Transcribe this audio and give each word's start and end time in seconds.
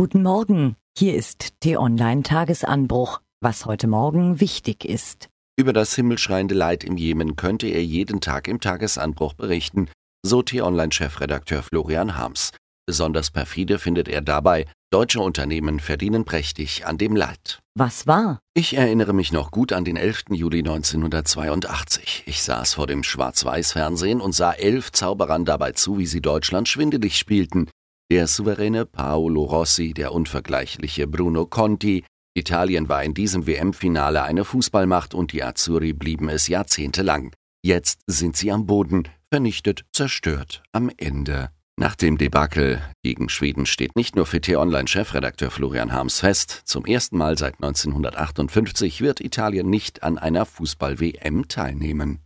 Guten 0.00 0.22
Morgen, 0.22 0.76
hier 0.96 1.16
ist 1.16 1.54
T-Online 1.58 2.22
Tagesanbruch, 2.22 3.20
was 3.40 3.66
heute 3.66 3.88
Morgen 3.88 4.38
wichtig 4.38 4.84
ist. 4.84 5.28
Über 5.58 5.72
das 5.72 5.92
himmelschreiende 5.96 6.54
Leid 6.54 6.84
im 6.84 6.96
Jemen 6.96 7.34
könnte 7.34 7.66
er 7.66 7.84
jeden 7.84 8.20
Tag 8.20 8.46
im 8.46 8.60
Tagesanbruch 8.60 9.34
berichten, 9.34 9.90
so 10.24 10.40
T-Online-Chefredakteur 10.40 11.64
Florian 11.64 12.16
Harms. 12.16 12.52
Besonders 12.86 13.32
perfide 13.32 13.80
findet 13.80 14.06
er 14.06 14.20
dabei, 14.20 14.66
deutsche 14.92 15.18
Unternehmen 15.18 15.80
verdienen 15.80 16.24
prächtig 16.24 16.86
an 16.86 16.96
dem 16.96 17.16
Leid. 17.16 17.58
Was 17.74 18.06
war? 18.06 18.38
Ich 18.54 18.74
erinnere 18.74 19.12
mich 19.12 19.32
noch 19.32 19.50
gut 19.50 19.72
an 19.72 19.84
den 19.84 19.96
11. 19.96 20.26
Juli 20.30 20.58
1982. 20.58 22.22
Ich 22.26 22.44
saß 22.44 22.74
vor 22.74 22.86
dem 22.86 23.02
Schwarz-Weiß-Fernsehen 23.02 24.20
und 24.20 24.32
sah 24.32 24.52
elf 24.52 24.92
Zauberern 24.92 25.44
dabei 25.44 25.72
zu, 25.72 25.98
wie 25.98 26.06
sie 26.06 26.22
Deutschland 26.22 26.68
schwindelig 26.68 27.18
spielten. 27.18 27.68
Der 28.10 28.26
souveräne 28.26 28.86
Paolo 28.86 29.42
Rossi, 29.44 29.92
der 29.92 30.14
unvergleichliche 30.14 31.06
Bruno 31.06 31.44
Conti. 31.44 32.04
Italien 32.34 32.88
war 32.88 33.04
in 33.04 33.12
diesem 33.12 33.46
WM-Finale 33.46 34.22
eine 34.22 34.46
Fußballmacht 34.46 35.12
und 35.12 35.32
die 35.32 35.42
Azzurri 35.42 35.92
blieben 35.92 36.30
es 36.30 36.48
jahrzehntelang. 36.48 37.34
Jetzt 37.62 38.00
sind 38.06 38.34
sie 38.34 38.50
am 38.50 38.64
Boden, 38.64 39.08
vernichtet, 39.30 39.84
zerstört, 39.92 40.62
am 40.72 40.90
Ende. 40.96 41.50
Nach 41.76 41.96
dem 41.96 42.16
Debakel 42.16 42.80
gegen 43.02 43.28
Schweden 43.28 43.66
steht 43.66 43.94
nicht 43.94 44.16
nur 44.16 44.24
für 44.24 44.40
T-Online-Chefredakteur 44.40 45.50
Florian 45.50 45.92
Harms 45.92 46.20
fest, 46.20 46.62
zum 46.64 46.86
ersten 46.86 47.18
Mal 47.18 47.36
seit 47.36 47.56
1958 47.62 49.02
wird 49.02 49.20
Italien 49.20 49.68
nicht 49.68 50.02
an 50.02 50.16
einer 50.16 50.46
Fußball-WM 50.46 51.46
teilnehmen. 51.48 52.20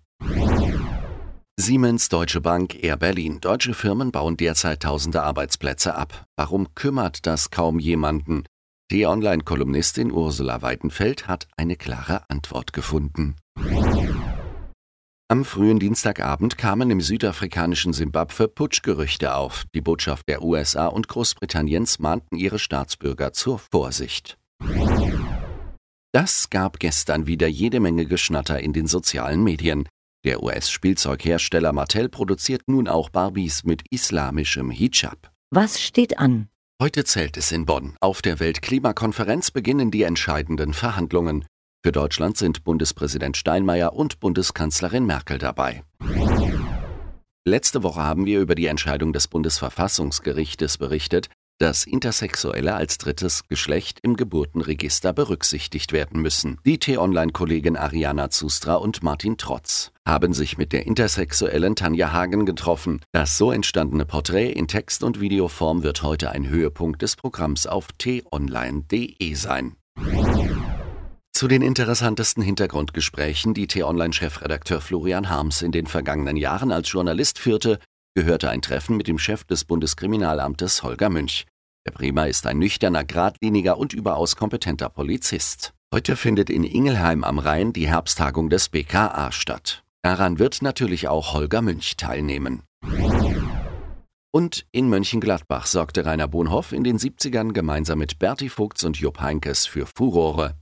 Siemens, 1.60 2.08
Deutsche 2.08 2.40
Bank, 2.40 2.82
Air 2.82 2.96
Berlin. 2.96 3.38
Deutsche 3.40 3.74
Firmen 3.74 4.10
bauen 4.10 4.38
derzeit 4.38 4.82
tausende 4.82 5.22
Arbeitsplätze 5.22 5.94
ab. 5.94 6.24
Warum 6.34 6.74
kümmert 6.74 7.26
das 7.26 7.50
kaum 7.50 7.78
jemanden? 7.78 8.44
Die 8.90 9.06
Online-Kolumnistin 9.06 10.12
Ursula 10.12 10.62
Weidenfeld 10.62 11.28
hat 11.28 11.46
eine 11.56 11.76
klare 11.76 12.28
Antwort 12.30 12.72
gefunden. 12.72 13.36
Am 15.28 15.44
frühen 15.44 15.78
Dienstagabend 15.78 16.56
kamen 16.56 16.90
im 16.90 17.02
südafrikanischen 17.02 17.92
Simbabwe 17.92 18.48
Putschgerüchte 18.48 19.34
auf. 19.34 19.64
Die 19.74 19.82
Botschaft 19.82 20.28
der 20.28 20.42
USA 20.42 20.86
und 20.86 21.06
Großbritanniens 21.08 21.98
mahnten 21.98 22.36
ihre 22.36 22.58
Staatsbürger 22.58 23.34
zur 23.34 23.58
Vorsicht. 23.58 24.38
Das 26.12 26.48
gab 26.48 26.78
gestern 26.78 27.26
wieder 27.26 27.46
jede 27.46 27.80
Menge 27.80 28.06
Geschnatter 28.06 28.58
in 28.60 28.72
den 28.72 28.86
sozialen 28.86 29.44
Medien. 29.44 29.86
Der 30.24 30.40
US-Spielzeughersteller 30.40 31.72
Mattel 31.72 32.08
produziert 32.08 32.62
nun 32.68 32.86
auch 32.86 33.10
Barbies 33.10 33.64
mit 33.64 33.82
islamischem 33.90 34.70
Hijab. 34.70 35.32
Was 35.50 35.80
steht 35.80 36.18
an? 36.18 36.48
Heute 36.80 37.04
zählt 37.04 37.36
es 37.36 37.50
in 37.50 37.66
Bonn. 37.66 37.96
Auf 38.00 38.22
der 38.22 38.38
Weltklimakonferenz 38.38 39.50
beginnen 39.50 39.90
die 39.90 40.04
entscheidenden 40.04 40.74
Verhandlungen. 40.74 41.44
Für 41.84 41.90
Deutschland 41.90 42.36
sind 42.36 42.62
Bundespräsident 42.62 43.36
Steinmeier 43.36 43.94
und 43.94 44.20
Bundeskanzlerin 44.20 45.06
Merkel 45.06 45.38
dabei. 45.38 45.82
Letzte 47.44 47.82
Woche 47.82 48.02
haben 48.02 48.24
wir 48.24 48.40
über 48.40 48.54
die 48.54 48.66
Entscheidung 48.66 49.12
des 49.12 49.26
Bundesverfassungsgerichtes 49.26 50.78
berichtet, 50.78 51.30
dass 51.62 51.86
Intersexuelle 51.86 52.74
als 52.74 52.98
drittes 52.98 53.44
Geschlecht 53.48 54.00
im 54.02 54.16
Geburtenregister 54.16 55.12
berücksichtigt 55.12 55.92
werden 55.92 56.20
müssen. 56.20 56.58
Die 56.66 56.78
T-Online-Kollegen 56.78 57.76
Ariana 57.76 58.30
Zustra 58.30 58.74
und 58.74 59.04
Martin 59.04 59.36
Trotz 59.38 59.92
haben 60.04 60.34
sich 60.34 60.58
mit 60.58 60.72
der 60.72 60.86
intersexuellen 60.86 61.76
Tanja 61.76 62.12
Hagen 62.12 62.46
getroffen. 62.46 63.00
Das 63.12 63.38
so 63.38 63.52
entstandene 63.52 64.04
Porträt 64.04 64.50
in 64.50 64.66
Text- 64.66 65.04
und 65.04 65.20
Videoform 65.20 65.84
wird 65.84 66.02
heute 66.02 66.32
ein 66.32 66.48
Höhepunkt 66.48 67.00
des 67.00 67.14
Programms 67.14 67.68
auf 67.68 67.92
t-online.de 67.96 69.34
sein. 69.34 69.76
Zu 71.32 71.46
den 71.46 71.62
interessantesten 71.62 72.42
Hintergrundgesprächen, 72.42 73.54
die 73.54 73.68
T-Online-Chefredakteur 73.68 74.80
Florian 74.80 75.30
Harms 75.30 75.62
in 75.62 75.70
den 75.70 75.86
vergangenen 75.86 76.36
Jahren 76.36 76.72
als 76.72 76.90
Journalist 76.90 77.38
führte, 77.38 77.78
gehörte 78.14 78.50
ein 78.50 78.62
Treffen 78.62 78.96
mit 78.96 79.06
dem 79.06 79.18
Chef 79.18 79.44
des 79.44 79.64
Bundeskriminalamtes 79.64 80.82
Holger 80.82 81.08
Münch. 81.08 81.46
Der 81.84 81.92
Bremer 81.92 82.28
ist 82.28 82.46
ein 82.46 82.58
nüchterner, 82.58 83.04
geradliniger 83.04 83.76
und 83.76 83.92
überaus 83.92 84.36
kompetenter 84.36 84.88
Polizist. 84.88 85.72
Heute 85.92 86.14
findet 86.14 86.48
in 86.48 86.62
Ingelheim 86.62 87.24
am 87.24 87.40
Rhein 87.40 87.72
die 87.72 87.88
Herbsttagung 87.88 88.48
des 88.50 88.68
BKA 88.68 89.32
statt. 89.32 89.82
Daran 90.02 90.38
wird 90.38 90.62
natürlich 90.62 91.08
auch 91.08 91.34
Holger 91.34 91.60
Münch 91.60 91.96
teilnehmen. 91.96 92.62
Und 94.30 94.64
in 94.70 94.88
Mönchengladbach 94.88 95.66
sorgte 95.66 96.06
Rainer 96.06 96.28
Bonhoff 96.28 96.72
in 96.72 96.84
den 96.84 96.98
70ern 96.98 97.52
gemeinsam 97.52 97.98
mit 97.98 98.18
Berti 98.20 98.48
Vogts 98.48 98.84
und 98.84 98.98
Jupp 98.98 99.20
Heinkes 99.20 99.66
für 99.66 99.86
Furore. 99.86 100.54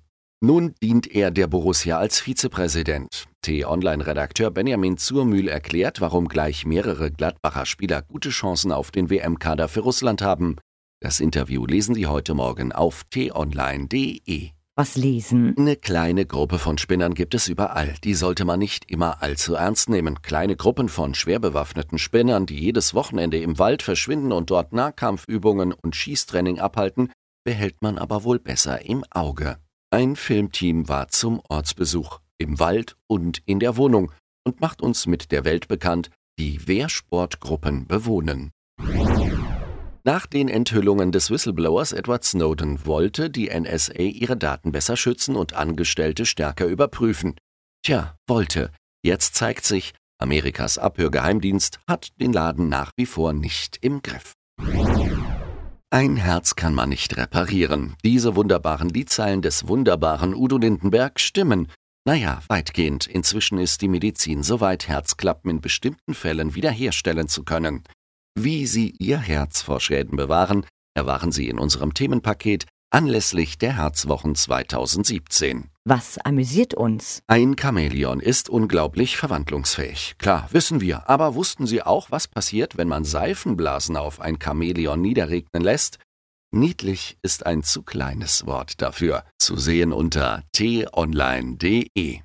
Nun 0.42 0.74
dient 0.82 1.06
er 1.06 1.30
der 1.30 1.48
Borussia 1.48 1.98
als 1.98 2.18
Vizepräsident. 2.18 3.26
T-Online-Redakteur 3.42 4.50
Benjamin 4.50 4.96
Zurmühl 4.96 5.48
erklärt, 5.48 6.00
warum 6.00 6.28
gleich 6.28 6.64
mehrere 6.64 7.10
Gladbacher 7.10 7.66
Spieler 7.66 8.00
gute 8.00 8.30
Chancen 8.30 8.72
auf 8.72 8.90
den 8.90 9.10
WM-Kader 9.10 9.68
für 9.68 9.80
Russland 9.80 10.22
haben. 10.22 10.56
Das 11.02 11.18
Interview 11.18 11.64
lesen 11.64 11.94
Sie 11.94 12.06
heute 12.06 12.34
Morgen 12.34 12.72
auf 12.72 13.04
t-online.de. 13.04 14.50
Was 14.76 14.96
lesen? 14.96 15.54
Eine 15.56 15.76
kleine 15.76 16.26
Gruppe 16.26 16.58
von 16.58 16.76
Spinnern 16.76 17.14
gibt 17.14 17.34
es 17.34 17.48
überall. 17.48 17.94
Die 18.04 18.12
sollte 18.12 18.44
man 18.44 18.58
nicht 18.58 18.90
immer 18.90 19.22
allzu 19.22 19.54
ernst 19.54 19.88
nehmen. 19.88 20.20
Kleine 20.20 20.56
Gruppen 20.56 20.90
von 20.90 21.14
schwer 21.14 21.38
bewaffneten 21.38 21.98
Spinnern, 21.98 22.44
die 22.44 22.60
jedes 22.60 22.92
Wochenende 22.92 23.38
im 23.38 23.58
Wald 23.58 23.82
verschwinden 23.82 24.30
und 24.30 24.50
dort 24.50 24.74
Nahkampfübungen 24.74 25.72
und 25.72 25.96
Schießtraining 25.96 26.58
abhalten, 26.58 27.10
behält 27.44 27.80
man 27.80 27.96
aber 27.96 28.22
wohl 28.24 28.38
besser 28.38 28.84
im 28.84 29.02
Auge. 29.10 29.56
Ein 29.90 30.16
Filmteam 30.16 30.86
war 30.86 31.08
zum 31.08 31.40
Ortsbesuch 31.48 32.20
im 32.36 32.60
Wald 32.60 32.98
und 33.06 33.40
in 33.46 33.58
der 33.58 33.78
Wohnung 33.78 34.12
und 34.44 34.60
macht 34.60 34.82
uns 34.82 35.06
mit 35.06 35.32
der 35.32 35.46
Welt 35.46 35.66
bekannt, 35.66 36.10
die 36.38 36.68
Wehrsportgruppen 36.68 37.86
bewohnen. 37.86 38.50
Nach 40.12 40.26
den 40.26 40.48
Enthüllungen 40.48 41.12
des 41.12 41.30
Whistleblowers 41.30 41.92
Edward 41.92 42.24
Snowden 42.24 42.84
wollte 42.84 43.30
die 43.30 43.48
NSA 43.48 43.94
ihre 43.94 44.36
Daten 44.36 44.72
besser 44.72 44.96
schützen 44.96 45.36
und 45.36 45.52
Angestellte 45.52 46.26
stärker 46.26 46.66
überprüfen. 46.66 47.36
Tja, 47.84 48.16
wollte. 48.26 48.72
Jetzt 49.04 49.36
zeigt 49.36 49.64
sich, 49.64 49.94
Amerikas 50.18 50.78
Abhörgeheimdienst 50.78 51.78
hat 51.88 52.08
den 52.20 52.32
Laden 52.32 52.68
nach 52.68 52.90
wie 52.96 53.06
vor 53.06 53.32
nicht 53.32 53.78
im 53.82 54.02
Griff. 54.02 54.32
Ein 55.90 56.16
Herz 56.16 56.56
kann 56.56 56.74
man 56.74 56.88
nicht 56.88 57.16
reparieren. 57.16 57.94
Diese 58.04 58.34
wunderbaren 58.34 58.88
Liedzeilen 58.88 59.42
des 59.42 59.68
wunderbaren 59.68 60.34
Udo 60.34 60.58
Lindenberg 60.58 61.20
stimmen. 61.20 61.68
Naja, 62.04 62.42
weitgehend. 62.48 63.06
Inzwischen 63.06 63.58
ist 63.58 63.80
die 63.80 63.86
Medizin 63.86 64.42
soweit, 64.42 64.88
Herzklappen 64.88 65.52
in 65.52 65.60
bestimmten 65.60 66.14
Fällen 66.14 66.56
wiederherstellen 66.56 67.28
zu 67.28 67.44
können. 67.44 67.84
Wie 68.38 68.66
Sie 68.66 68.94
Ihr 68.98 69.18
Herz 69.18 69.62
vor 69.62 69.80
Schäden 69.80 70.16
bewahren, 70.16 70.64
erwachen 70.94 71.32
Sie 71.32 71.48
in 71.48 71.58
unserem 71.58 71.94
Themenpaket 71.94 72.66
anlässlich 72.90 73.58
der 73.58 73.76
Herzwochen 73.76 74.34
2017. 74.34 75.70
Was 75.84 76.18
amüsiert 76.18 76.74
uns? 76.74 77.22
Ein 77.26 77.56
Chamäleon 77.58 78.20
ist 78.20 78.48
unglaublich 78.48 79.16
verwandlungsfähig. 79.16 80.16
Klar, 80.18 80.48
wissen 80.52 80.80
wir, 80.80 81.08
aber 81.08 81.34
wussten 81.34 81.66
Sie 81.66 81.82
auch, 81.82 82.10
was 82.10 82.28
passiert, 82.28 82.76
wenn 82.76 82.88
man 82.88 83.04
Seifenblasen 83.04 83.96
auf 83.96 84.20
ein 84.20 84.38
Chamäleon 84.42 85.00
niederregnen 85.00 85.62
lässt? 85.62 85.98
Niedlich 86.52 87.16
ist 87.22 87.46
ein 87.46 87.62
zu 87.62 87.82
kleines 87.82 88.44
Wort 88.46 88.82
dafür. 88.82 89.24
Zu 89.38 89.56
sehen 89.56 89.92
unter 89.92 90.42
t-online.de. 90.52 92.20